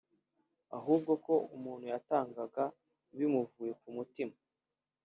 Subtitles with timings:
[0.77, 2.63] ahubwo ko umuntu yatangaga
[3.17, 4.35] bimuvuye ku mutima